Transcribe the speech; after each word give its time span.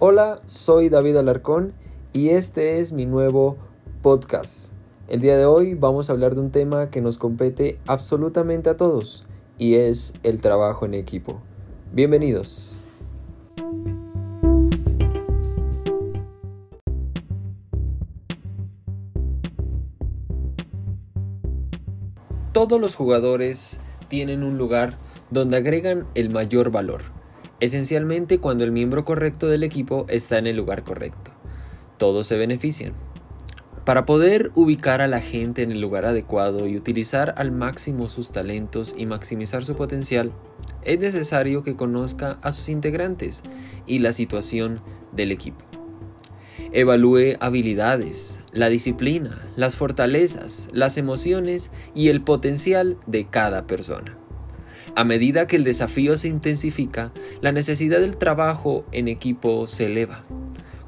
Hola, 0.00 0.38
soy 0.46 0.90
David 0.90 1.16
Alarcón 1.16 1.72
y 2.12 2.28
este 2.28 2.78
es 2.78 2.92
mi 2.92 3.04
nuevo 3.04 3.56
podcast. 4.00 4.72
El 5.08 5.20
día 5.20 5.36
de 5.36 5.44
hoy 5.44 5.74
vamos 5.74 6.08
a 6.08 6.12
hablar 6.12 6.36
de 6.36 6.40
un 6.40 6.52
tema 6.52 6.88
que 6.88 7.00
nos 7.00 7.18
compete 7.18 7.80
absolutamente 7.88 8.70
a 8.70 8.76
todos 8.76 9.26
y 9.58 9.74
es 9.74 10.14
el 10.22 10.40
trabajo 10.40 10.86
en 10.86 10.94
equipo. 10.94 11.40
Bienvenidos. 11.92 12.80
Todos 22.52 22.80
los 22.80 22.94
jugadores 22.94 23.80
tienen 24.06 24.44
un 24.44 24.58
lugar 24.58 24.96
donde 25.32 25.56
agregan 25.56 26.06
el 26.14 26.30
mayor 26.30 26.70
valor 26.70 27.17
esencialmente 27.60 28.38
cuando 28.38 28.64
el 28.64 28.72
miembro 28.72 29.04
correcto 29.04 29.48
del 29.48 29.64
equipo 29.64 30.06
está 30.08 30.38
en 30.38 30.46
el 30.46 30.56
lugar 30.56 30.84
correcto. 30.84 31.32
Todos 31.96 32.26
se 32.26 32.36
benefician. 32.36 32.92
Para 33.84 34.04
poder 34.04 34.50
ubicar 34.54 35.00
a 35.00 35.08
la 35.08 35.20
gente 35.20 35.62
en 35.62 35.72
el 35.72 35.80
lugar 35.80 36.04
adecuado 36.04 36.66
y 36.66 36.76
utilizar 36.76 37.34
al 37.38 37.52
máximo 37.52 38.10
sus 38.10 38.32
talentos 38.32 38.94
y 38.96 39.06
maximizar 39.06 39.64
su 39.64 39.76
potencial, 39.76 40.30
es 40.82 40.98
necesario 40.98 41.62
que 41.62 41.74
conozca 41.74 42.38
a 42.42 42.52
sus 42.52 42.68
integrantes 42.68 43.42
y 43.86 44.00
la 44.00 44.12
situación 44.12 44.82
del 45.12 45.32
equipo. 45.32 45.64
Evalúe 46.72 47.38
habilidades, 47.40 48.42
la 48.52 48.68
disciplina, 48.68 49.48
las 49.56 49.76
fortalezas, 49.76 50.68
las 50.72 50.98
emociones 50.98 51.70
y 51.94 52.08
el 52.08 52.20
potencial 52.20 52.98
de 53.06 53.26
cada 53.26 53.66
persona. 53.66 54.18
A 54.98 55.04
medida 55.04 55.46
que 55.46 55.54
el 55.54 55.62
desafío 55.62 56.18
se 56.18 56.26
intensifica, 56.26 57.12
la 57.40 57.52
necesidad 57.52 58.00
del 58.00 58.16
trabajo 58.16 58.84
en 58.90 59.06
equipo 59.06 59.68
se 59.68 59.86
eleva. 59.86 60.24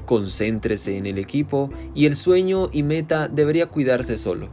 Concéntrese 0.04 0.96
en 0.96 1.06
el 1.06 1.16
equipo 1.16 1.70
y 1.94 2.06
el 2.06 2.16
sueño 2.16 2.70
y 2.72 2.82
meta 2.82 3.28
debería 3.28 3.66
cuidarse 3.66 4.18
solo. 4.18 4.48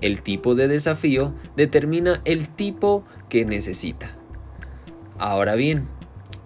El 0.00 0.22
tipo 0.22 0.56
de 0.56 0.66
desafío 0.66 1.32
determina 1.54 2.22
el 2.24 2.48
tipo 2.48 3.04
que 3.28 3.44
necesita. 3.44 4.16
Ahora 5.16 5.54
bien, 5.54 5.86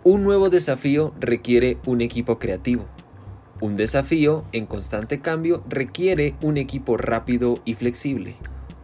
un 0.05 0.23
nuevo 0.23 0.51
desafío 0.51 1.15
requiere 1.19 1.79
un 1.87 2.03
equipo 2.03 2.39
creativo. 2.39 2.85
Un 3.63 3.77
desafío 3.77 4.45
en 4.53 4.67
constante 4.67 5.21
cambio 5.21 5.65
requiere 5.71 6.35
un 6.43 6.59
equipo 6.59 6.99
rápido 6.99 7.63
y 7.65 7.73
flexible. 7.77 8.37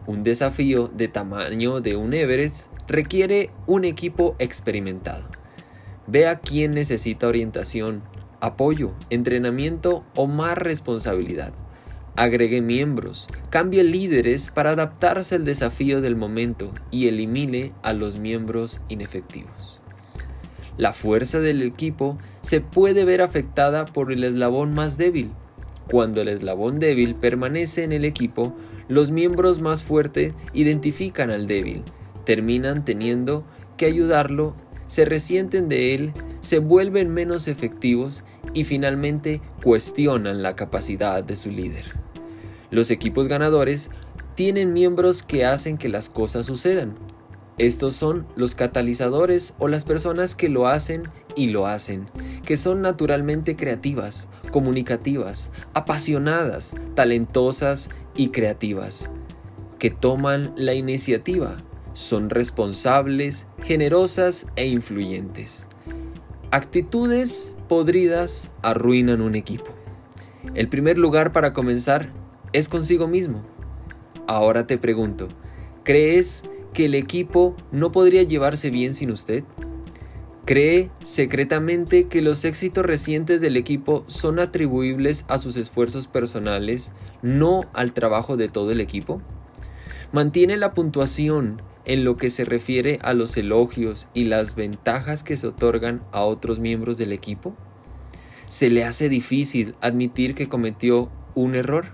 Un 0.09 0.23
desafío 0.23 0.87
de 0.87 1.07
tamaño 1.07 1.81
de 1.81 1.95
un 1.95 2.15
Everest 2.15 2.71
requiere 2.87 3.51
un 3.67 3.85
equipo 3.85 4.35
experimentado. 4.39 5.29
Vea 6.07 6.39
quién 6.39 6.71
necesita 6.71 7.27
orientación, 7.27 8.01
apoyo, 8.41 8.95
entrenamiento 9.11 10.03
o 10.15 10.25
más 10.25 10.57
responsabilidad. 10.57 11.53
Agregue 12.15 12.59
miembros, 12.59 13.27
cambie 13.51 13.83
líderes 13.83 14.49
para 14.49 14.71
adaptarse 14.71 15.35
al 15.35 15.45
desafío 15.45 16.01
del 16.01 16.15
momento 16.15 16.73
y 16.89 17.07
elimine 17.07 17.71
a 17.83 17.93
los 17.93 18.17
miembros 18.17 18.81
inefectivos. 18.89 19.79
La 20.75 20.91
fuerza 20.91 21.39
del 21.39 21.61
equipo 21.61 22.17
se 22.41 22.61
puede 22.61 23.05
ver 23.05 23.21
afectada 23.21 23.85
por 23.85 24.11
el 24.11 24.23
eslabón 24.23 24.73
más 24.73 24.97
débil. 24.97 25.29
Cuando 25.89 26.21
el 26.21 26.27
eslabón 26.27 26.79
débil 26.79 27.15
permanece 27.15 27.83
en 27.83 27.91
el 27.91 28.05
equipo, 28.05 28.55
los 28.87 29.09
miembros 29.09 29.59
más 29.59 29.83
fuertes 29.83 30.33
identifican 30.53 31.31
al 31.31 31.47
débil, 31.47 31.83
terminan 32.25 32.85
teniendo 32.85 33.43
que 33.75 33.85
ayudarlo, 33.85 34.53
se 34.85 35.05
resienten 35.05 35.67
de 35.67 35.95
él, 35.95 36.11
se 36.41 36.59
vuelven 36.59 37.13
menos 37.13 37.47
efectivos 37.47 38.23
y 38.53 38.65
finalmente 38.65 39.41
cuestionan 39.63 40.43
la 40.43 40.55
capacidad 40.55 41.23
de 41.23 41.35
su 41.35 41.49
líder. 41.49 41.85
Los 42.71 42.91
equipos 42.91 43.27
ganadores 43.27 43.89
tienen 44.35 44.73
miembros 44.73 45.23
que 45.23 45.45
hacen 45.45 45.77
que 45.77 45.89
las 45.89 46.09
cosas 46.09 46.45
sucedan. 46.45 46.95
Estos 47.57 47.95
son 47.95 48.25
los 48.35 48.55
catalizadores 48.55 49.53
o 49.59 49.67
las 49.67 49.85
personas 49.85 50.35
que 50.35 50.49
lo 50.49 50.67
hacen 50.67 51.03
y 51.35 51.47
lo 51.47 51.67
hacen, 51.67 52.07
que 52.49 52.57
son 52.57 52.81
naturalmente 52.81 53.55
creativas, 53.55 54.27
comunicativas, 54.49 55.51
apasionadas, 55.75 56.75
talentosas 56.95 57.91
y 58.15 58.29
creativas, 58.29 59.11
que 59.77 59.91
toman 59.91 60.55
la 60.57 60.73
iniciativa, 60.73 61.57
son 61.93 62.31
responsables, 62.31 63.45
generosas 63.61 64.47
e 64.55 64.65
influyentes. 64.65 65.67
Actitudes 66.49 67.55
podridas 67.67 68.49
arruinan 68.63 69.21
un 69.21 69.35
equipo. 69.35 69.69
El 70.55 70.69
primer 70.69 70.97
lugar 70.97 71.31
para 71.31 71.53
comenzar 71.53 72.11
es 72.51 72.67
consigo 72.67 73.07
mismo. 73.07 73.43
Ahora 74.25 74.65
te 74.65 74.79
pregunto, 74.79 75.27
¿crees 75.83 76.45
que 76.73 76.85
el 76.85 76.95
equipo 76.95 77.55
no 77.71 77.91
podría 77.91 78.23
llevarse 78.23 78.71
bien 78.71 78.95
sin 78.95 79.11
usted? 79.11 79.43
¿Cree 80.49 80.89
secretamente 81.03 82.07
que 82.07 82.23
los 82.23 82.43
éxitos 82.43 82.83
recientes 82.83 83.39
del 83.39 83.55
equipo 83.55 84.03
son 84.07 84.39
atribuibles 84.39 85.23
a 85.27 85.37
sus 85.37 85.57
esfuerzos 85.57 86.07
personales, 86.07 86.91
no 87.21 87.65
al 87.71 87.93
trabajo 87.93 88.35
de 88.35 88.47
todo 88.47 88.71
el 88.71 88.81
equipo? 88.81 89.21
¿Mantiene 90.11 90.57
la 90.57 90.73
puntuación 90.73 91.61
en 91.85 92.03
lo 92.03 92.17
que 92.17 92.31
se 92.31 92.45
refiere 92.45 92.97
a 93.03 93.13
los 93.13 93.37
elogios 93.37 94.07
y 94.15 94.23
las 94.23 94.55
ventajas 94.55 95.23
que 95.23 95.37
se 95.37 95.45
otorgan 95.45 96.01
a 96.11 96.21
otros 96.21 96.59
miembros 96.59 96.97
del 96.97 97.11
equipo? 97.11 97.55
¿Se 98.47 98.71
le 98.71 98.85
hace 98.85 99.07
difícil 99.07 99.75
admitir 99.81 100.33
que 100.33 100.49
cometió 100.49 101.11
un 101.35 101.53
error? 101.53 101.89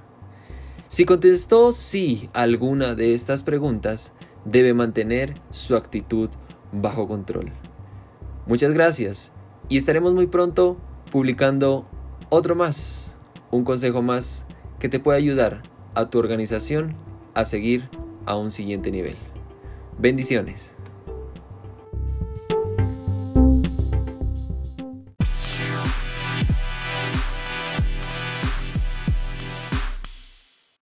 Si 0.88 1.04
contestó 1.04 1.74
sí 1.74 2.30
a 2.32 2.44
alguna 2.44 2.96
de 2.96 3.16
estas 3.16 3.44
preguntas, 3.44 4.14
debe 4.46 4.74
mantener 4.74 5.34
su 5.50 5.76
actitud 5.76 6.30
bajo 6.72 7.06
control. 7.06 7.52
Muchas 8.48 8.76
gracias 8.76 9.32
y 9.70 9.78
estaremos 9.78 10.14
muy 10.14 10.28
pronto 10.28 10.78
publicando 11.12 11.88
otro 12.30 12.56
más, 12.56 13.18
un 13.50 13.64
consejo 13.64 14.04
más 14.04 14.46
que 14.80 14.88
te 14.88 15.00
puede 15.00 15.18
ayudar 15.18 15.64
a 15.96 16.12
tu 16.12 16.20
organización 16.20 16.96
a 17.34 17.46
seguir 17.46 17.90
a 18.28 18.36
un 18.36 18.52
siguiente 18.52 18.92
nivel. 18.92 19.16
Bendiciones. 19.98 20.75